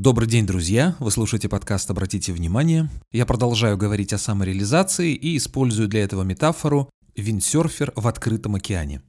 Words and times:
Добрый 0.00 0.28
день, 0.28 0.46
друзья! 0.46 0.94
Вы 1.00 1.10
слушаете 1.10 1.48
подкаст 1.48 1.90
«Обратите 1.90 2.32
внимание». 2.32 2.88
Я 3.10 3.26
продолжаю 3.26 3.76
говорить 3.76 4.12
о 4.12 4.18
самореализации 4.18 5.12
и 5.12 5.36
использую 5.36 5.88
для 5.88 6.04
этого 6.04 6.22
метафору 6.22 6.88
«виндсерфер 7.16 7.92
в 7.96 8.06
открытом 8.06 8.54
океане». 8.54 9.02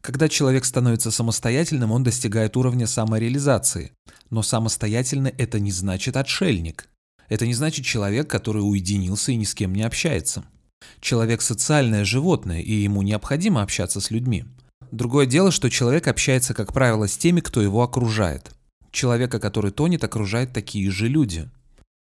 Когда 0.00 0.30
человек 0.30 0.64
становится 0.64 1.10
самостоятельным, 1.10 1.92
он 1.92 2.04
достигает 2.04 2.56
уровня 2.56 2.86
самореализации. 2.86 3.92
Но 4.30 4.40
самостоятельно 4.40 5.30
это 5.36 5.60
не 5.60 5.72
значит 5.72 6.16
отшельник. 6.16 6.88
Это 7.28 7.46
не 7.46 7.52
значит 7.52 7.84
человек, 7.84 8.30
который 8.30 8.60
уединился 8.60 9.32
и 9.32 9.36
ни 9.36 9.44
с 9.44 9.54
кем 9.54 9.74
не 9.74 9.82
общается. 9.82 10.42
Человек– 11.02 11.42
социальное 11.42 12.06
животное, 12.06 12.62
и 12.62 12.72
ему 12.72 13.02
необходимо 13.02 13.60
общаться 13.60 14.00
с 14.00 14.10
людьми. 14.10 14.46
Другое 14.90 15.26
дело, 15.26 15.50
что 15.50 15.68
человек 15.68 16.08
общается, 16.08 16.54
как 16.54 16.72
правило, 16.72 17.08
с 17.08 17.18
теми, 17.18 17.40
кто 17.40 17.60
его 17.60 17.82
окружает– 17.82 18.52
Человека, 18.90 19.38
который 19.38 19.70
тонет, 19.70 20.04
окружают 20.04 20.52
такие 20.52 20.90
же 20.90 21.08
люди. 21.08 21.48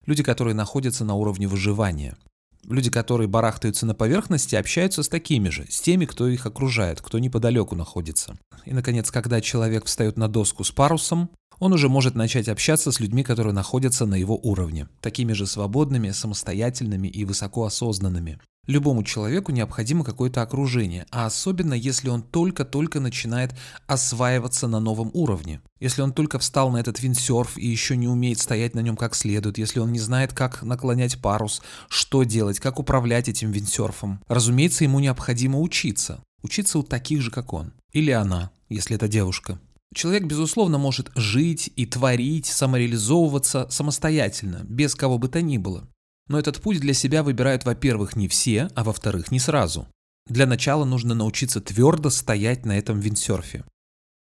Люди, 0.06 0.24
которые 0.24 0.54
находятся 0.54 1.04
на 1.04 1.16
уровне 1.16 1.48
выживания. 1.48 2.16
Люди, 2.64 2.90
которые 2.90 3.28
барахтаются 3.28 3.86
на 3.86 3.94
поверхности, 3.94 4.56
общаются 4.56 5.04
с 5.04 5.10
такими 5.10 5.50
же, 5.50 5.66
с 5.70 5.82
теми, 5.82 6.06
кто 6.06 6.28
их 6.28 6.46
окружает, 6.46 7.02
кто 7.02 7.20
неподалеку 7.20 7.76
находится. 7.76 8.38
И, 8.66 8.74
наконец, 8.74 9.12
когда 9.12 9.40
человек 9.42 9.86
встает 9.86 10.18
на 10.18 10.28
доску 10.28 10.64
с 10.64 10.72
парусом, 10.72 11.30
он 11.60 11.74
уже 11.74 11.90
может 11.90 12.16
начать 12.16 12.48
общаться 12.48 12.92
с 12.92 13.00
людьми, 13.00 13.24
которые 13.24 13.54
находятся 13.54 14.06
на 14.06 14.16
его 14.16 14.38
уровне, 14.42 14.88
такими 15.00 15.34
же 15.34 15.46
свободными, 15.46 16.12
самостоятельными 16.12 17.08
и 17.08 17.24
высокоосознанными. 17.24 18.40
Любому 18.68 19.04
человеку 19.04 19.52
необходимо 19.52 20.04
какое-то 20.04 20.42
окружение, 20.42 21.06
а 21.12 21.28
особенно 21.28 21.74
если 21.74 22.10
он 22.10 22.24
только-только 22.24 23.00
начинает 23.00 23.56
осваиваться 23.86 24.68
на 24.68 24.80
новом 24.80 25.12
уровне. 25.14 25.62
Если 25.80 26.02
он 26.02 26.14
только 26.14 26.40
встал 26.40 26.72
на 26.72 26.78
этот 26.78 27.00
виндсерф 27.00 27.58
и 27.58 27.68
еще 27.68 27.96
не 27.96 28.08
умеет 28.08 28.40
стоять 28.40 28.74
на 28.74 28.80
нем 28.80 28.98
как 28.98 29.14
следует, 29.14 29.58
если 29.58 29.80
он 29.80 29.92
не 29.92 30.00
знает, 30.00 30.34
как 30.34 30.64
наклонять 30.64 31.22
парус, 31.22 31.62
что 31.90 32.24
делать, 32.24 32.60
как 32.60 32.80
управлять 32.80 33.30
этим 33.30 33.52
виндсерфом. 33.52 34.22
Разумеется, 34.28 34.84
ему 34.84 35.00
необходимо 35.00 35.60
учиться. 35.60 36.24
Учиться 36.42 36.80
у 36.80 36.84
таких 36.84 37.22
же, 37.22 37.32
как 37.32 37.54
он. 37.54 37.74
Или 37.92 38.12
она, 38.12 38.52
если 38.70 38.96
это 38.96 39.08
девушка. 39.08 39.60
Человек, 39.94 40.26
безусловно, 40.26 40.78
может 40.78 41.10
жить 41.16 41.72
и 41.76 41.86
творить, 41.86 42.48
самореализовываться 42.48 43.68
самостоятельно, 43.70 44.62
без 44.64 44.96
кого 44.96 45.18
бы 45.18 45.30
то 45.30 45.42
ни 45.42 45.58
было. 45.58 45.88
Но 46.28 46.40
этот 46.40 46.62
путь 46.62 46.80
для 46.80 46.94
себя 46.94 47.24
выбирают, 47.24 47.66
во-первых, 47.66 48.16
не 48.16 48.28
все, 48.28 48.70
а 48.76 48.84
во-вторых, 48.84 49.32
не 49.32 49.40
сразу. 49.40 49.88
Для 50.28 50.48
начала 50.48 50.86
нужно 50.86 51.14
научиться 51.14 51.62
твердо 51.62 52.10
стоять 52.10 52.66
на 52.66 52.78
этом 52.78 53.00
виндсерфе. 53.00 53.64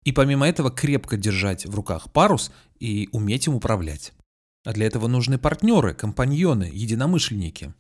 И 0.03 0.11
помимо 0.11 0.47
этого 0.47 0.71
крепко 0.71 1.15
держать 1.15 1.67
в 1.67 1.75
руках 1.75 2.11
парус 2.11 2.51
и 2.79 3.07
уметь 3.11 3.45
им 3.45 3.55
управлять. 3.55 4.13
А 4.65 4.73
для 4.73 4.87
этого 4.87 5.07
нужны 5.07 5.37
партнеры, 5.37 5.93
компаньоны, 5.93 6.71
единомышленники. 6.73 7.73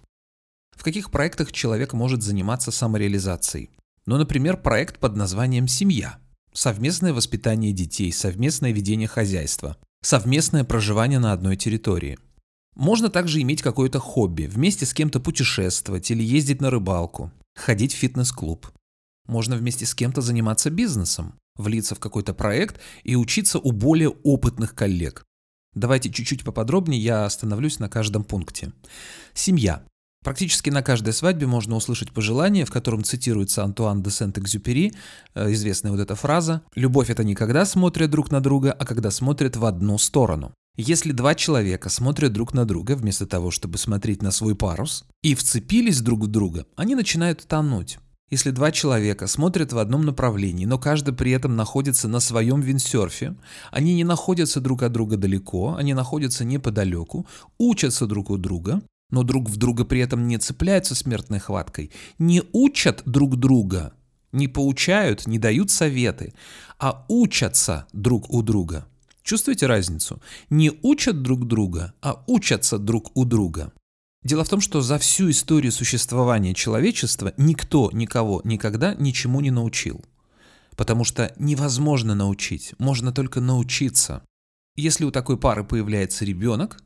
В 0.75 0.83
каких 0.83 1.09
проектах 1.09 1.51
человек 1.51 1.93
может 1.93 2.21
заниматься 2.21 2.71
самореализацией? 2.71 3.71
Ну, 4.05 4.17
например, 4.17 4.57
проект 4.57 4.99
под 4.99 5.15
названием 5.15 5.67
«Семья». 5.67 6.19
Совместное 6.53 7.13
воспитание 7.13 7.71
детей, 7.71 8.11
совместное 8.11 8.71
ведение 8.71 9.07
хозяйства, 9.07 9.77
совместное 10.03 10.63
проживание 10.63 11.19
на 11.19 11.33
одной 11.33 11.55
территории– 11.55 12.19
можно 12.75 13.09
также 13.09 13.41
иметь 13.41 13.61
какое-то 13.61 13.99
хобби, 13.99 14.43
вместе 14.43 14.85
с 14.85 14.93
кем-то 14.93 15.19
путешествовать 15.19 16.09
или 16.11 16.23
ездить 16.23 16.61
на 16.61 16.69
рыбалку, 16.69 17.31
ходить 17.55 17.93
в 17.93 17.97
фитнес-клуб. 17.97 18.67
Можно 19.27 19.55
вместе 19.55 19.85
с 19.85 19.93
кем-то 19.93 20.21
заниматься 20.21 20.69
бизнесом, 20.69 21.35
влиться 21.55 21.95
в 21.95 21.99
какой-то 21.99 22.33
проект 22.33 22.79
и 23.03 23.15
учиться 23.15 23.59
у 23.59 23.71
более 23.71 24.09
опытных 24.09 24.73
коллег. 24.73 25.23
Давайте 25.73 26.11
чуть-чуть 26.11 26.43
поподробнее 26.43 26.99
я 26.99 27.25
остановлюсь 27.25 27.79
на 27.79 27.87
каждом 27.87 28.23
пункте. 28.23 28.73
Семья. 29.33 29.83
Практически 30.23 30.69
на 30.69 30.83
каждой 30.83 31.13
свадьбе 31.13 31.47
можно 31.47 31.75
услышать 31.75 32.11
пожелание, 32.11 32.65
в 32.65 32.71
котором 32.71 33.03
цитируется 33.03 33.63
Антуан 33.63 34.03
де 34.03 34.11
Сент-Экзюпери, 34.11 34.93
э, 35.33 35.51
известная 35.53 35.91
вот 35.91 35.99
эта 35.99 36.15
фраза 36.15 36.61
«Любовь– 36.75 37.09
это 37.09 37.23
не 37.23 37.33
когда 37.33 37.65
смотрят 37.65 38.11
друг 38.11 38.29
на 38.29 38.39
друга, 38.39 38.71
а 38.71 38.85
когда 38.85 39.09
смотрят 39.09 39.55
в 39.55 39.65
одну 39.65 39.97
сторону». 39.97 40.53
Если 40.77 41.11
два 41.11 41.35
человека 41.35 41.89
смотрят 41.89 42.31
друг 42.31 42.53
на 42.53 42.65
друга, 42.65 42.95
вместо 42.95 43.27
того, 43.27 43.51
чтобы 43.51 43.77
смотреть 43.77 44.21
на 44.21 44.31
свой 44.31 44.55
парус, 44.55 45.05
и 45.21 45.35
вцепились 45.35 45.99
друг 45.99 46.21
в 46.21 46.27
друга, 46.27 46.65
они 46.77 46.95
начинают 46.95 47.45
тонуть. 47.45 47.99
Если 48.29 48.51
два 48.51 48.71
человека 48.71 49.27
смотрят 49.27 49.73
в 49.73 49.77
одном 49.77 50.05
направлении, 50.05 50.65
но 50.65 50.79
каждый 50.79 51.13
при 51.13 51.31
этом 51.31 51.57
находится 51.57 52.07
на 52.07 52.21
своем 52.21 52.61
виндсерфе, 52.61 53.35
они 53.71 53.93
не 53.93 54.05
находятся 54.05 54.61
друг 54.61 54.83
от 54.83 54.93
друга 54.93 55.17
далеко, 55.17 55.75
они 55.75 55.93
находятся 55.93 56.45
неподалеку, 56.45 57.27
учатся 57.57 58.07
друг 58.07 58.29
у 58.29 58.37
друга, 58.37 58.81
но 59.09 59.23
друг 59.23 59.49
в 59.49 59.57
друга 59.57 59.83
при 59.83 59.99
этом 59.99 60.29
не 60.29 60.37
цепляются 60.37 60.95
смертной 60.95 61.39
хваткой, 61.39 61.91
не 62.17 62.43
учат 62.53 63.03
друг 63.05 63.35
друга, 63.35 63.93
не 64.31 64.47
поучают, 64.47 65.27
не 65.27 65.37
дают 65.37 65.69
советы, 65.69 66.33
а 66.79 67.03
учатся 67.09 67.85
друг 67.91 68.33
у 68.33 68.41
друга. 68.41 68.87
Чувствуете 69.23 69.67
разницу? 69.67 70.21
Не 70.49 70.71
учат 70.81 71.21
друг 71.21 71.47
друга, 71.47 71.93
а 72.01 72.23
учатся 72.27 72.77
друг 72.77 73.15
у 73.15 73.25
друга. 73.25 73.71
Дело 74.23 74.43
в 74.43 74.49
том, 74.49 74.61
что 74.61 74.81
за 74.81 74.97
всю 74.97 75.29
историю 75.29 75.71
существования 75.71 76.53
человечества 76.53 77.33
никто 77.37 77.89
никого 77.91 78.41
никогда 78.43 78.93
ничему 78.93 79.41
не 79.41 79.51
научил. 79.51 80.03
Потому 80.75 81.03
что 81.03 81.33
невозможно 81.37 82.15
научить, 82.15 82.73
можно 82.77 83.11
только 83.11 83.41
научиться. 83.41 84.23
Если 84.75 85.05
у 85.05 85.11
такой 85.11 85.37
пары 85.37 85.63
появляется 85.63 86.23
ребенок, 86.23 86.81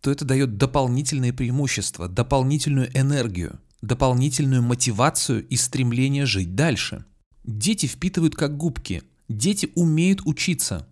то 0.00 0.10
это 0.10 0.24
дает 0.24 0.56
дополнительные 0.56 1.32
преимущества, 1.32 2.08
дополнительную 2.08 2.90
энергию, 2.96 3.60
дополнительную 3.80 4.62
мотивацию 4.62 5.46
и 5.46 5.56
стремление 5.56 6.26
жить 6.26 6.54
дальше. 6.54 7.04
Дети 7.44 7.86
впитывают 7.86 8.34
как 8.34 8.56
губки, 8.56 9.02
дети 9.28 9.70
умеют 9.74 10.22
учиться 10.24 10.88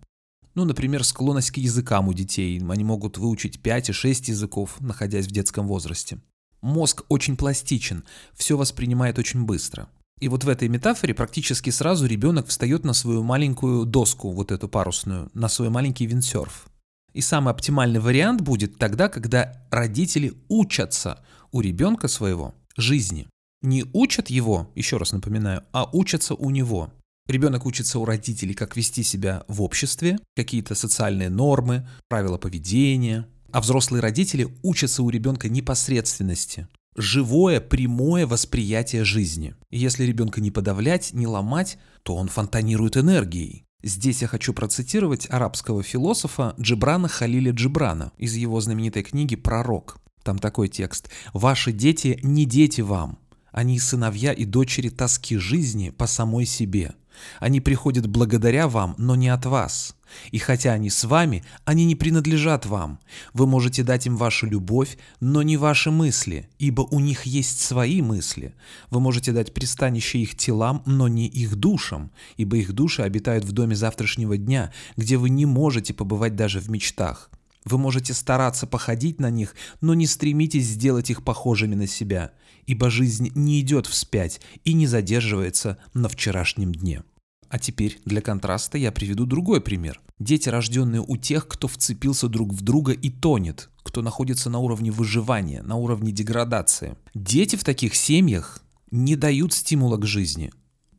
ну, 0.55 0.65
например, 0.65 1.03
склонность 1.03 1.51
к 1.51 1.57
языкам 1.57 2.07
у 2.07 2.13
детей. 2.13 2.61
Они 2.69 2.83
могут 2.83 3.17
выучить 3.17 3.61
5 3.61 3.89
и 3.89 3.93
6 3.93 4.27
языков, 4.29 4.79
находясь 4.79 5.27
в 5.27 5.31
детском 5.31 5.67
возрасте. 5.67 6.19
Мозг 6.61 7.03
очень 7.09 7.37
пластичен, 7.37 8.03
все 8.33 8.57
воспринимает 8.57 9.17
очень 9.17 9.45
быстро. 9.45 9.89
И 10.19 10.27
вот 10.27 10.43
в 10.43 10.49
этой 10.49 10.67
метафоре 10.67 11.15
практически 11.15 11.71
сразу 11.71 12.05
ребенок 12.05 12.47
встает 12.47 12.83
на 12.85 12.93
свою 12.93 13.23
маленькую 13.23 13.85
доску, 13.85 14.31
вот 14.31 14.51
эту 14.51 14.69
парусную, 14.69 15.31
на 15.33 15.47
свой 15.47 15.69
маленький 15.69 16.05
виндсерф. 16.05 16.67
И 17.13 17.21
самый 17.21 17.51
оптимальный 17.51 17.99
вариант 17.99 18.41
будет 18.41 18.77
тогда, 18.77 19.09
когда 19.09 19.65
родители 19.71 20.33
учатся 20.47 21.23
у 21.51 21.61
ребенка 21.61 22.07
своего 22.07 22.53
жизни. 22.77 23.27
Не 23.63 23.85
учат 23.93 24.29
его, 24.29 24.71
еще 24.75 24.97
раз 24.97 25.11
напоминаю, 25.11 25.63
а 25.71 25.89
учатся 25.91 26.35
у 26.35 26.51
него. 26.51 26.91
Ребенок 27.31 27.65
учится 27.65 27.97
у 27.97 28.03
родителей, 28.03 28.53
как 28.53 28.75
вести 28.75 29.03
себя 29.03 29.45
в 29.47 29.61
обществе, 29.61 30.19
какие-то 30.35 30.75
социальные 30.75 31.29
нормы, 31.29 31.87
правила 32.09 32.37
поведения. 32.37 33.25
А 33.53 33.61
взрослые 33.61 34.01
родители 34.01 34.49
учатся 34.63 35.01
у 35.01 35.09
ребенка 35.09 35.47
непосредственности, 35.47 36.67
живое, 36.97 37.61
прямое 37.61 38.27
восприятие 38.27 39.05
жизни. 39.05 39.55
И 39.69 39.79
если 39.79 40.03
ребенка 40.03 40.41
не 40.41 40.51
подавлять, 40.51 41.13
не 41.13 41.25
ломать, 41.25 41.77
то 42.03 42.15
он 42.15 42.27
фонтанирует 42.27 42.97
энергией. 42.97 43.63
Здесь 43.81 44.21
я 44.21 44.27
хочу 44.27 44.53
процитировать 44.53 45.27
арабского 45.29 45.83
философа 45.83 46.53
Джибрана 46.59 47.07
Халиля 47.07 47.53
Джибрана 47.53 48.11
из 48.17 48.35
его 48.35 48.59
знаменитой 48.59 49.03
книги 49.03 49.37
«Пророк». 49.37 49.99
Там 50.23 50.37
такой 50.37 50.67
текст. 50.67 51.09
«Ваши 51.31 51.71
дети 51.71 52.19
не 52.23 52.43
дети 52.43 52.81
вам, 52.81 53.19
они 53.51 53.79
сыновья 53.79 54.33
и 54.33 54.45
дочери 54.45 54.89
тоски 54.89 55.37
жизни 55.37 55.91
по 55.91 56.07
самой 56.07 56.45
себе. 56.45 56.93
Они 57.39 57.61
приходят 57.61 58.07
благодаря 58.07 58.67
вам, 58.67 58.95
но 58.97 59.15
не 59.15 59.29
от 59.29 59.45
вас. 59.45 59.95
И 60.31 60.37
хотя 60.37 60.73
они 60.73 60.89
с 60.89 61.03
вами, 61.03 61.43
они 61.65 61.85
не 61.85 61.95
принадлежат 61.95 62.65
вам. 62.65 62.99
Вы 63.33 63.47
можете 63.47 63.83
дать 63.83 64.07
им 64.07 64.17
вашу 64.17 64.45
любовь, 64.45 64.97
но 65.19 65.41
не 65.41 65.57
ваши 65.57 65.91
мысли, 65.91 66.49
ибо 66.59 66.81
у 66.81 66.99
них 66.99 67.23
есть 67.23 67.59
свои 67.61 68.01
мысли. 68.01 68.53
Вы 68.89 68.99
можете 68.99 69.31
дать 69.31 69.53
пристанище 69.53 70.19
их 70.19 70.35
телам, 70.35 70.83
но 70.85 71.07
не 71.07 71.27
их 71.27 71.55
душам, 71.55 72.11
ибо 72.37 72.57
их 72.57 72.73
души 72.73 73.01
обитают 73.01 73.45
в 73.45 73.51
доме 73.51 73.75
завтрашнего 73.75 74.37
дня, 74.37 74.71
где 74.97 75.17
вы 75.17 75.29
не 75.29 75.45
можете 75.45 75.93
побывать 75.93 76.35
даже 76.35 76.59
в 76.59 76.69
мечтах. 76.69 77.29
Вы 77.63 77.77
можете 77.77 78.13
стараться 78.13 78.65
походить 78.65 79.19
на 79.19 79.29
них, 79.29 79.55
но 79.81 79.93
не 79.93 80.07
стремитесь 80.07 80.65
сделать 80.65 81.11
их 81.11 81.23
похожими 81.23 81.75
на 81.75 81.85
себя, 81.85 82.31
ибо 82.71 82.89
жизнь 82.89 83.33
не 83.35 83.59
идет 83.59 83.85
вспять 83.85 84.39
и 84.63 84.71
не 84.71 84.87
задерживается 84.87 85.77
на 85.93 86.07
вчерашнем 86.07 86.73
дне. 86.73 87.03
А 87.49 87.59
теперь 87.59 87.99
для 88.05 88.21
контраста 88.21 88.77
я 88.77 88.93
приведу 88.93 89.25
другой 89.25 89.59
пример. 89.59 89.99
Дети, 90.19 90.47
рожденные 90.47 91.03
у 91.05 91.17
тех, 91.17 91.49
кто 91.49 91.67
вцепился 91.67 92.29
друг 92.29 92.53
в 92.53 92.61
друга 92.61 92.93
и 92.93 93.09
тонет, 93.09 93.69
кто 93.83 94.01
находится 94.01 94.49
на 94.49 94.59
уровне 94.59 94.89
выживания, 94.89 95.61
на 95.63 95.75
уровне 95.75 96.13
деградации. 96.13 96.95
Дети 97.13 97.57
в 97.57 97.65
таких 97.65 97.93
семьях 97.93 98.63
не 98.89 99.17
дают 99.17 99.51
стимула 99.51 99.97
к 99.97 100.05
жизни. 100.05 100.53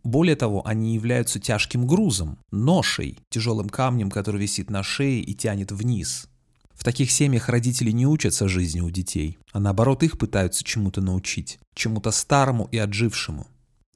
Более 0.05 0.37
того, 0.37 0.67
они 0.67 0.93
являются 0.95 1.41
тяжким 1.41 1.87
грузом, 1.87 2.39
ношей, 2.51 3.19
тяжелым 3.31 3.71
камнем, 3.71 4.11
который 4.11 4.43
висит 4.43 4.69
на 4.69 4.83
шее 4.83 5.23
и 5.23 5.33
тянет 5.33 5.73
вниз. 5.73 6.29
В 6.75 6.85
таких 6.85 7.11
семьях 7.11 7.49
родители 7.49 7.91
не 7.91 8.07
учатся 8.07 8.49
жизни 8.49 8.81
у 8.81 8.91
детей, 8.91 9.39
а 9.53 9.61
наоборот 9.61 10.03
их 10.03 10.19
пытаются 10.19 10.65
чему-то 10.65 11.01
научить, 11.01 11.59
чему-то 11.75 12.11
старому 12.11 12.69
и 12.73 12.79
отжившему. 12.79 13.47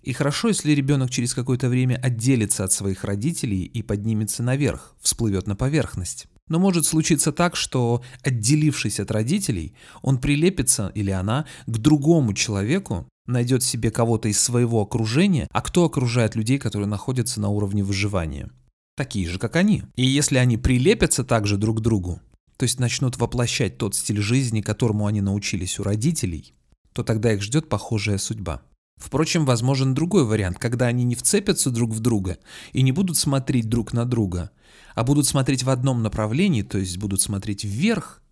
И 0.02 0.12
хорошо, 0.12 0.48
если 0.48 0.70
ребенок 0.70 1.10
через 1.10 1.34
какое-то 1.34 1.68
время 1.68 1.96
отделится 1.96 2.62
от 2.62 2.72
своих 2.72 3.02
родителей 3.02 3.64
и 3.64 3.82
поднимется 3.82 4.44
наверх, 4.44 4.94
всплывет 5.00 5.48
на 5.48 5.56
поверхность. 5.56 6.28
Но 6.48 6.60
может 6.60 6.86
случиться 6.86 7.32
так, 7.32 7.56
что, 7.56 8.04
отделившись 8.22 9.00
от 9.00 9.10
родителей, 9.10 9.74
он 10.02 10.18
прилепится 10.18 10.92
или 10.94 11.10
она 11.10 11.46
к 11.66 11.78
другому 11.78 12.34
человеку, 12.34 13.08
найдет 13.26 13.64
себе 13.64 13.90
кого-то 13.90 14.28
из 14.28 14.40
своего 14.40 14.80
окружения, 14.80 15.48
а 15.50 15.60
кто 15.60 15.84
окружает 15.84 16.36
людей, 16.36 16.58
которые 16.58 16.86
находятся 16.86 17.40
на 17.40 17.48
уровне 17.48 17.82
выживания? 17.82 18.48
Такие 18.96 19.28
же, 19.28 19.40
как 19.40 19.56
они. 19.56 19.82
И 19.96 20.06
если 20.06 20.38
они 20.38 20.56
прилепятся 20.56 21.24
также 21.24 21.56
друг 21.56 21.78
к 21.78 21.80
другу, 21.80 22.20
то 22.56 22.64
есть 22.64 22.80
начнут 22.80 23.16
воплощать 23.16 23.78
тот 23.78 23.94
стиль 23.94 24.20
жизни, 24.20 24.60
которому 24.60 25.06
они 25.06 25.20
научились 25.20 25.78
у 25.78 25.82
родителей, 25.82 26.54
то 26.92 27.02
тогда 27.02 27.32
их 27.32 27.42
ждет 27.42 27.68
похожая 27.68 28.18
судьба. 28.18 28.62
Впрочем, 28.96 29.44
возможен 29.44 29.94
другой 29.94 30.24
вариант, 30.24 30.58
когда 30.58 30.86
они 30.86 31.04
не 31.04 31.14
вцепятся 31.14 31.70
друг 31.70 31.90
в 31.90 32.00
друга 32.00 32.38
и 32.72 32.82
не 32.82 32.92
будут 32.92 33.18
смотреть 33.18 33.68
друг 33.68 33.92
на 33.92 34.06
друга, 34.06 34.50
а 34.94 35.04
будут 35.04 35.26
смотреть 35.26 35.64
в 35.64 35.70
одном 35.70 36.02
направлении, 36.02 36.62
то 36.62 36.78
есть 36.78 36.96
будут 36.96 37.20
смотреть 37.20 37.64
вверх, 37.64 38.22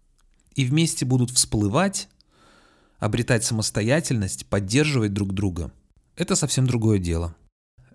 и 0.55 0.65
вместе 0.65 1.05
будут 1.05 1.31
всплывать, 1.31 2.09
обретать 2.99 3.45
самостоятельность, 3.45 4.47
поддерживать 4.47 5.13
друг 5.13 5.35
друга. 5.35 5.73
Это 6.17 6.37
совсем 6.37 6.67
другое 6.67 6.99
дело. 6.99 7.37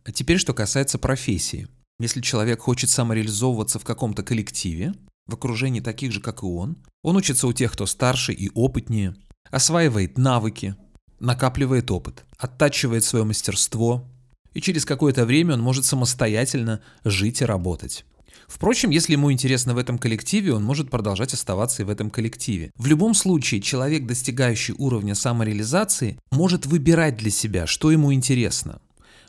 А 0.04 0.12
теперь, 0.12 0.38
что 0.38 0.54
касается 0.54 1.00
профессии. 1.00 1.68
Если 2.00 2.22
человек 2.22 2.62
хочет 2.62 2.90
самореализовываться 2.90 3.80
в 3.80 3.84
каком-то 3.84 4.24
коллективе, 4.24 4.94
в 5.30 5.34
окружении 5.34 5.80
таких 5.80 6.12
же, 6.12 6.22
как 6.22 6.44
и 6.44 6.46
он, 6.46 6.78
он 7.02 7.16
учится 7.16 7.48
у 7.48 7.54
тех, 7.54 7.72
кто 7.72 7.86
старше 7.86 8.34
и 8.34 8.50
опытнее, 8.54 9.16
осваивает 9.52 10.18
навыки, 10.18 10.76
накапливает 11.20 11.92
опыт, 11.92 12.26
оттачивает 12.38 13.04
свое 13.04 13.26
мастерство, 13.26 14.08
и 14.54 14.62
через 14.62 14.86
какое-то 14.86 15.26
время 15.26 15.54
он 15.54 15.62
может 15.62 15.86
самостоятельно 15.86 16.82
жить 17.04 17.42
и 17.42 17.46
работать. 17.46 18.06
Впрочем, 18.48 18.90
если 18.90 19.14
ему 19.14 19.32
интересно 19.32 19.76
в 19.76 19.78
этом 19.78 20.00
коллективе, 20.00 20.54
он 20.54 20.64
может 20.64 20.90
продолжать 20.90 21.34
оставаться 21.34 21.84
и 21.84 21.86
в 21.86 21.90
этом 21.90 22.10
коллективе. 22.10 22.72
В 22.76 22.88
любом 22.88 23.14
случае, 23.14 23.62
человек, 23.62 24.08
достигающий 24.08 24.74
уровня 24.78 25.14
самореализации, 25.14 26.18
может 26.32 26.66
выбирать 26.66 27.16
для 27.16 27.30
себя, 27.30 27.68
что 27.68 27.92
ему 27.92 28.12
интересно. 28.12 28.82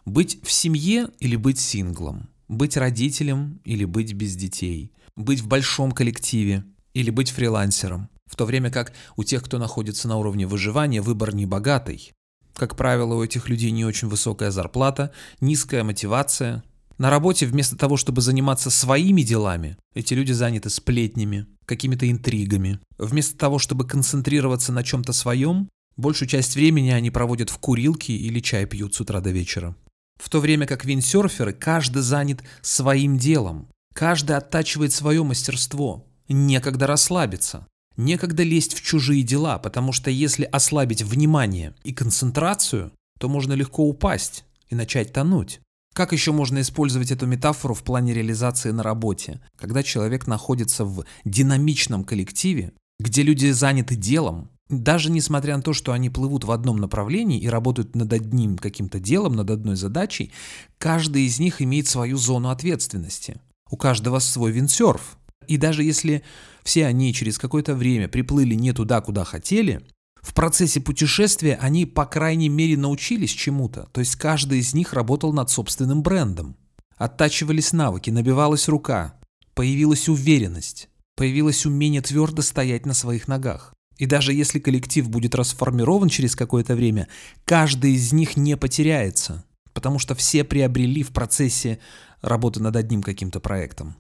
Быть 0.07 0.43
в 0.43 0.51
семье 0.51 1.09
или 1.19 1.37
быть 1.37 1.59
синглом, 1.59 2.31
быть 2.49 2.79
родителем 2.79 3.61
или 3.65 3.85
быть 3.85 4.15
без 4.15 4.37
детей, 4.37 4.91
быть 5.17 5.41
в 5.41 5.49
большом 5.49 5.93
коллективе 5.93 6.65
или 6.95 7.11
быть 7.11 7.31
фрилансером. 7.31 8.09
В 8.27 8.37
то 8.37 8.45
время 8.45 8.71
как 8.71 8.93
у 9.17 9.25
тех, 9.25 9.43
кто 9.43 9.59
находится 9.59 10.07
на 10.07 10.17
уровне 10.17 10.47
выживания, 10.47 11.03
выбор 11.03 11.35
не 11.35 11.47
богатый. 11.47 12.13
Как 12.55 12.77
правило, 12.77 13.15
у 13.15 13.25
этих 13.25 13.49
людей 13.49 13.71
не 13.71 13.85
очень 13.85 14.09
высокая 14.09 14.51
зарплата, 14.51 15.13
низкая 15.41 15.83
мотивация. 15.83 16.63
На 16.99 17.11
работе 17.11 17.47
вместо 17.47 17.77
того, 17.77 17.97
чтобы 17.97 18.21
заниматься 18.21 18.71
своими 18.71 19.23
делами, 19.23 19.77
эти 19.95 20.15
люди 20.15 20.33
заняты 20.33 20.69
сплетнями, 20.71 21.47
какими-то 21.65 22.09
интригами. 22.11 22.79
Вместо 22.99 23.37
того, 23.39 23.59
чтобы 23.59 23.87
концентрироваться 23.87 24.73
на 24.73 24.85
чем-то 24.85 25.13
своем, 25.13 25.69
большую 25.97 26.29
часть 26.29 26.55
времени 26.55 26.91
они 26.91 27.11
проводят 27.11 27.51
в 27.51 27.59
курилке 27.59 28.13
или 28.13 28.41
чай 28.41 28.67
пьют 28.67 28.95
с 28.95 29.01
утра 29.01 29.21
до 29.21 29.31
вечера. 29.31 29.75
В 30.23 30.29
то 30.29 30.41
время 30.41 30.67
как 30.67 30.85
виндсерферы, 30.85 31.55
каждый 31.55 32.03
занят 32.03 32.43
своим 32.61 33.17
делом, 33.17 33.69
каждый 33.95 34.37
оттачивает 34.37 34.93
свое 34.93 35.23
мастерство, 35.23 36.07
некогда 36.29 36.87
расслабиться. 36.87 37.67
Некогда 37.97 38.43
лезть 38.43 38.75
в 38.75 38.83
чужие 38.83 39.23
дела, 39.23 39.59
потому 39.59 39.93
что 39.93 40.11
если 40.11 40.45
ослабить 40.45 41.03
внимание 41.03 41.75
и 41.85 41.93
концентрацию, 41.93 42.93
то 43.19 43.29
можно 43.29 43.53
легко 43.53 43.87
упасть 43.87 44.45
и 44.69 44.75
начать 44.75 45.13
тонуть. 45.13 45.61
Как 45.93 46.13
еще 46.13 46.33
можно 46.33 46.61
использовать 46.61 47.11
эту 47.11 47.27
метафору 47.27 47.75
в 47.75 47.83
плане 47.83 48.15
реализации 48.15 48.71
на 48.71 48.83
работе? 48.83 49.41
Когда 49.57 49.83
человек 49.83 50.27
находится 50.27 50.85
в 50.85 51.05
динамичном 51.25 52.05
коллективе, 52.05 52.73
где 53.01 53.23
люди 53.23 53.51
заняты 53.51 53.97
делом, 53.97 54.51
даже 54.69 55.11
несмотря 55.11 55.57
на 55.57 55.63
то, 55.63 55.73
что 55.73 55.93
они 55.93 56.11
плывут 56.11 56.45
в 56.45 56.53
одном 56.53 56.77
направлении 56.77 57.41
и 57.41 57.49
работают 57.49 57.97
над 57.97 58.13
одним 58.13 58.57
каким-то 58.57 59.01
делом, 59.01 59.35
над 59.35 59.51
одной 59.51 59.75
задачей, 59.75 60.31
каждый 60.79 61.27
из 61.27 61.41
них 61.41 61.61
имеет 61.61 61.89
свою 61.89 62.17
зону 62.17 62.51
ответственности. 62.51 63.41
У 63.71 63.77
каждого 63.77 64.19
свой 64.19 64.53
виндсерф. 64.53 65.17
И 65.47 65.57
даже 65.57 65.83
если 65.83 66.23
все 66.63 66.87
они 66.87 67.15
через 67.15 67.39
какое-то 67.39 67.75
время 67.75 68.09
приплыли 68.09 68.55
не 68.55 68.73
туда, 68.73 69.01
куда 69.01 69.25
хотели, 69.25 69.81
в 70.21 70.35
процессе 70.35 70.81
путешествия 70.81 71.57
они, 71.61 71.87
по 71.87 72.05
крайней 72.05 72.49
мере, 72.49 72.77
научились 72.77 73.31
чему-то, 73.31 73.89
то 73.93 74.01
есть 74.01 74.17
каждый 74.17 74.59
из 74.59 74.75
них 74.75 74.93
работал 74.93 75.33
над 75.33 75.51
собственным 75.51 76.03
брендом. 76.03 76.57
Оттачивались 76.97 77.73
навыки, 77.73 78.11
набивалась 78.11 78.69
рука, 78.69 79.15
появилась 79.55 80.09
уверенность, 80.09 80.91
появилось 81.17 81.65
умение 81.65 82.03
твердо 82.03 82.43
стоять 82.43 82.85
на 82.85 82.93
своих 82.93 83.29
ногах. 83.29 83.73
И 83.97 84.07
даже 84.07 84.33
если 84.33 84.59
коллектив 84.59 85.09
будет 85.09 85.35
расформирован 85.35 86.09
через 86.09 86.35
какое-то 86.35 86.75
время, 86.75 87.09
каждый 87.45 87.93
из 87.93 88.13
них 88.13 88.37
не 88.37 88.57
потеряется, 88.57 89.45
потому 89.73 89.99
что 89.99 90.15
все 90.15 90.45
приобрели 90.45 91.03
в 91.03 91.11
процессе 91.11 91.79
работы 92.23 92.61
над 92.61 92.77
одним 92.77 93.03
каким-то 93.03 93.41
проектом. 93.41 93.97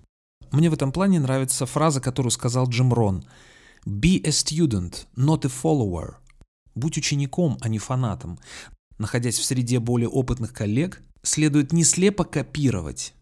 Мне 0.50 0.68
в 0.68 0.74
этом 0.74 0.92
плане 0.92 1.20
нравится 1.20 1.66
фраза, 1.66 2.00
которую 2.00 2.30
сказал 2.30 2.68
Джим 2.68 2.92
Рон. 2.92 3.24
«Be 3.86 4.20
a 4.24 4.30
student, 4.30 5.06
not 5.16 5.46
a 5.46 5.48
follower». 5.48 6.14
Будь 6.74 6.98
учеником, 6.98 7.58
а 7.60 7.68
не 7.68 7.78
фанатом. 7.78 8.38
Находясь 8.98 9.38
в 9.38 9.44
среде 9.44 9.78
более 9.78 10.08
опытных 10.08 10.52
коллег, 10.52 11.02
следует 11.22 11.72
не 11.72 11.84
слепо 11.84 12.24
копировать, 12.24 13.14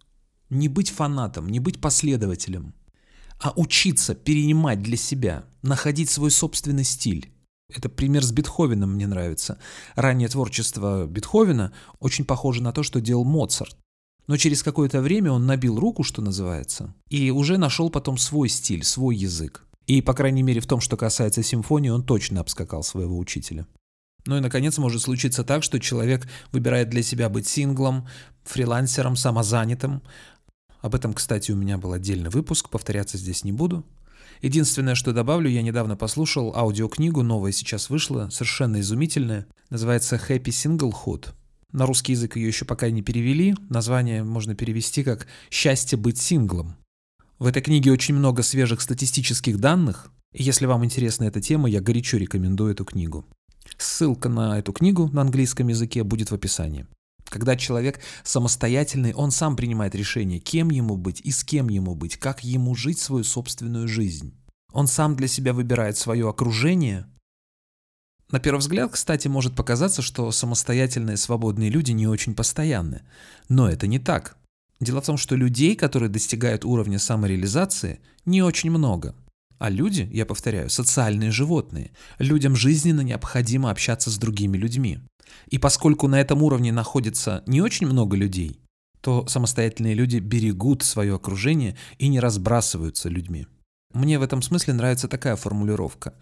не 0.50 0.68
быть 0.68 0.90
фанатом, 0.90 1.48
не 1.48 1.60
быть 1.60 1.80
последователем, 1.80 2.74
а 3.40 3.52
учиться 3.56 4.14
перенимать 4.14 4.82
для 4.82 4.96
себя, 4.96 5.44
находить 5.62 6.10
свой 6.10 6.30
собственный 6.30 6.84
стиль. 6.84 7.32
Это 7.74 7.88
пример 7.88 8.24
с 8.24 8.32
Бетховеном 8.32 8.94
мне 8.94 9.06
нравится. 9.06 9.58
Раннее 9.94 10.28
творчество 10.28 11.06
Бетховена 11.06 11.72
очень 12.00 12.24
похоже 12.24 12.62
на 12.62 12.72
то, 12.72 12.82
что 12.82 13.00
делал 13.00 13.24
Моцарт. 13.24 13.76
Но 14.28 14.36
через 14.36 14.62
какое-то 14.62 15.00
время 15.00 15.32
он 15.32 15.46
набил 15.46 15.80
руку, 15.80 16.04
что 16.04 16.22
называется, 16.22 16.94
и 17.08 17.30
уже 17.30 17.56
нашел 17.56 17.90
потом 17.90 18.18
свой 18.18 18.48
стиль, 18.50 18.84
свой 18.84 19.16
язык. 19.16 19.64
И, 19.86 20.02
по 20.02 20.12
крайней 20.12 20.42
мере, 20.42 20.60
в 20.60 20.66
том, 20.66 20.80
что 20.80 20.98
касается 20.98 21.42
симфонии, 21.42 21.88
он 21.88 22.04
точно 22.04 22.42
обскакал 22.42 22.82
своего 22.82 23.18
учителя. 23.18 23.66
Ну 24.26 24.36
и, 24.36 24.40
наконец, 24.40 24.76
может 24.76 25.00
случиться 25.00 25.44
так, 25.44 25.62
что 25.62 25.80
человек 25.80 26.28
выбирает 26.52 26.90
для 26.90 27.02
себя 27.02 27.30
быть 27.30 27.48
синглом, 27.48 28.06
фрилансером, 28.44 29.16
самозанятым. 29.16 30.02
Об 30.82 30.94
этом, 30.94 31.14
кстати, 31.14 31.50
у 31.50 31.56
меня 31.56 31.78
был 31.78 31.94
отдельный 31.94 32.28
выпуск, 32.28 32.68
повторяться 32.68 33.16
здесь 33.16 33.44
не 33.44 33.52
буду. 33.52 33.86
Единственное, 34.42 34.94
что 34.94 35.14
добавлю, 35.14 35.48
я 35.48 35.62
недавно 35.62 35.96
послушал 35.96 36.54
аудиокнигу, 36.54 37.22
новая 37.22 37.52
сейчас 37.52 37.88
вышла, 37.88 38.28
совершенно 38.30 38.80
изумительная. 38.80 39.46
Называется 39.70 40.16
«Happy 40.16 40.48
Singlehood». 40.50 41.32
На 41.72 41.86
русский 41.86 42.12
язык 42.12 42.36
ее 42.36 42.48
еще 42.48 42.64
пока 42.64 42.88
не 42.90 43.02
перевели. 43.02 43.54
Название 43.68 44.24
можно 44.24 44.54
перевести 44.54 45.04
как 45.04 45.26
«Счастье 45.50 45.98
быть 45.98 46.18
синглом». 46.18 46.76
В 47.38 47.46
этой 47.46 47.62
книге 47.62 47.92
очень 47.92 48.14
много 48.14 48.42
свежих 48.42 48.80
статистических 48.80 49.58
данных. 49.58 50.10
И 50.32 50.42
если 50.42 50.66
вам 50.66 50.84
интересна 50.84 51.24
эта 51.24 51.40
тема, 51.40 51.68
я 51.68 51.80
горячо 51.80 52.16
рекомендую 52.16 52.72
эту 52.72 52.84
книгу. 52.84 53.24
Ссылка 53.76 54.28
на 54.28 54.58
эту 54.58 54.72
книгу 54.72 55.08
на 55.08 55.22
английском 55.22 55.68
языке 55.68 56.02
будет 56.02 56.30
в 56.30 56.34
описании. 56.34 56.86
Когда 57.28 57.56
человек 57.56 58.00
самостоятельный, 58.24 59.12
он 59.12 59.30
сам 59.30 59.54
принимает 59.54 59.94
решение, 59.94 60.40
кем 60.40 60.70
ему 60.70 60.96
быть 60.96 61.20
и 61.20 61.30
с 61.30 61.44
кем 61.44 61.68
ему 61.68 61.94
быть, 61.94 62.16
как 62.16 62.42
ему 62.42 62.74
жить 62.74 62.98
свою 62.98 63.24
собственную 63.24 63.86
жизнь. 63.86 64.34
Он 64.72 64.86
сам 64.86 65.14
для 65.14 65.28
себя 65.28 65.52
выбирает 65.52 65.96
свое 65.96 66.28
окружение, 66.28 67.06
на 68.30 68.40
первый 68.40 68.58
взгляд, 68.58 68.92
кстати, 68.92 69.26
может 69.26 69.54
показаться, 69.54 70.02
что 70.02 70.30
самостоятельные 70.30 71.16
свободные 71.16 71.70
люди 71.70 71.92
не 71.92 72.06
очень 72.06 72.34
постоянны. 72.34 73.02
Но 73.48 73.68
это 73.68 73.86
не 73.86 73.98
так. 73.98 74.36
Дело 74.80 75.00
в 75.00 75.06
том, 75.06 75.16
что 75.16 75.34
людей, 75.34 75.74
которые 75.74 76.10
достигают 76.10 76.64
уровня 76.64 76.98
самореализации, 76.98 78.00
не 78.26 78.42
очень 78.42 78.70
много. 78.70 79.14
А 79.58 79.70
люди, 79.70 80.08
я 80.12 80.24
повторяю, 80.24 80.70
социальные 80.70 81.30
животные. 81.30 81.90
Людям 82.18 82.54
жизненно 82.54 83.00
необходимо 83.00 83.70
общаться 83.70 84.10
с 84.10 84.18
другими 84.18 84.56
людьми. 84.56 85.00
И 85.48 85.58
поскольку 85.58 86.06
на 86.06 86.20
этом 86.20 86.42
уровне 86.42 86.70
находится 86.70 87.42
не 87.46 87.60
очень 87.60 87.86
много 87.86 88.16
людей, 88.16 88.60
то 89.00 89.26
самостоятельные 89.26 89.94
люди 89.94 90.18
берегут 90.18 90.82
свое 90.82 91.14
окружение 91.14 91.76
и 91.98 92.08
не 92.08 92.20
разбрасываются 92.20 93.08
людьми. 93.08 93.46
Мне 93.92 94.18
в 94.18 94.22
этом 94.22 94.42
смысле 94.42 94.74
нравится 94.74 95.08
такая 95.08 95.36
формулировка. 95.36 96.14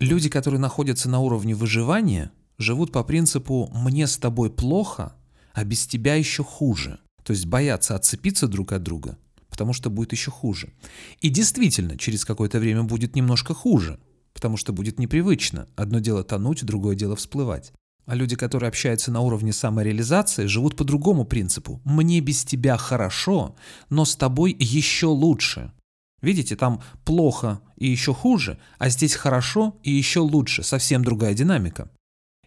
Люди, 0.00 0.28
которые 0.28 0.60
находятся 0.60 1.08
на 1.08 1.20
уровне 1.20 1.54
выживания, 1.54 2.32
живут 2.58 2.92
по 2.92 3.04
принципу 3.04 3.70
«мне 3.74 4.06
с 4.06 4.16
тобой 4.16 4.50
плохо, 4.50 5.14
а 5.52 5.64
без 5.64 5.86
тебя 5.86 6.14
еще 6.14 6.42
хуже». 6.42 6.98
То 7.22 7.32
есть 7.32 7.46
боятся 7.46 7.94
отцепиться 7.94 8.48
друг 8.48 8.72
от 8.72 8.82
друга, 8.82 9.16
потому 9.48 9.72
что 9.72 9.90
будет 9.90 10.12
еще 10.12 10.30
хуже. 10.30 10.72
И 11.20 11.28
действительно, 11.28 11.96
через 11.96 12.24
какое-то 12.24 12.58
время 12.58 12.82
будет 12.82 13.14
немножко 13.14 13.54
хуже, 13.54 14.00
потому 14.34 14.56
что 14.56 14.72
будет 14.72 14.98
непривычно. 14.98 15.68
Одно 15.76 16.00
дело 16.00 16.24
тонуть, 16.24 16.64
другое 16.64 16.96
дело 16.96 17.14
всплывать. 17.14 17.72
А 18.06 18.16
люди, 18.16 18.34
которые 18.34 18.68
общаются 18.68 19.12
на 19.12 19.20
уровне 19.20 19.52
самореализации, 19.52 20.46
живут 20.46 20.76
по 20.76 20.82
другому 20.82 21.24
принципу. 21.24 21.80
«Мне 21.84 22.20
без 22.20 22.44
тебя 22.44 22.76
хорошо, 22.76 23.54
но 23.90 24.04
с 24.04 24.16
тобой 24.16 24.56
еще 24.58 25.06
лучше». 25.06 25.72
Видите, 26.22 26.54
там 26.56 26.80
плохо 27.04 27.60
и 27.76 27.88
еще 27.88 28.14
хуже, 28.14 28.58
а 28.78 28.88
здесь 28.88 29.14
хорошо 29.16 29.76
и 29.82 29.90
еще 29.90 30.20
лучше, 30.20 30.62
совсем 30.62 31.04
другая 31.04 31.34
динамика. 31.34 31.90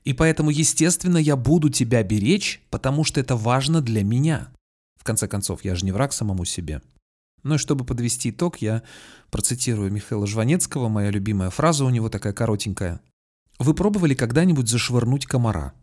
И 0.06 0.14
поэтому, 0.14 0.50
естественно, 0.50 1.18
я 1.18 1.36
буду 1.36 1.70
тебя 1.70 2.02
беречь, 2.04 2.62
потому 2.70 3.04
что 3.04 3.20
это 3.20 3.36
важно 3.36 3.82
для 3.82 4.04
меня. 4.04 4.52
В 4.98 5.04
конце 5.04 5.28
концов, 5.28 5.66
я 5.66 5.76
же 5.76 5.84
не 5.84 5.92
враг 5.92 6.14
самому 6.14 6.46
себе. 6.46 6.82
Ну 7.44 7.56
и 7.56 7.58
чтобы 7.58 7.86
подвести 7.86 8.30
итог, 8.30 8.58
я 8.58 8.82
процитирую 9.30 9.92
Михаила 9.92 10.26
Жванецкого, 10.26 10.88
моя 10.88 11.12
любимая 11.12 11.50
фраза 11.50 11.86
у 11.86 11.90
него 11.90 12.10
такая 12.10 12.34
коротенькая. 12.34 13.02
Вы 13.60 13.74
пробовали 13.74 14.14
когда-нибудь 14.14 14.70
зашвырнуть 14.70 15.26
комара? 15.26 15.74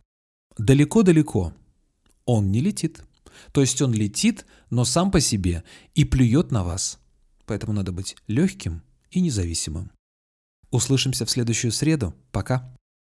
Далеко-далеко. 0.57 1.53
Он 2.25 2.51
не 2.51 2.61
летит. 2.61 3.03
То 3.53 3.61
есть 3.61 3.81
он 3.83 3.93
летит, 3.93 4.47
но 4.71 4.85
сам 4.85 5.11
по 5.11 5.21
себе 5.21 5.65
и 5.95 6.05
плюет 6.05 6.51
на 6.51 6.65
вас. 6.65 6.99
Поэтому 7.47 7.73
надо 7.73 7.93
быть 7.93 8.17
легким 8.27 8.83
и 9.11 9.21
независимым. 9.21 9.91
Услышимся 10.71 11.27
в 11.27 11.31
следующую 11.31 11.73
среду. 11.73 12.15
Пока. 12.31 12.72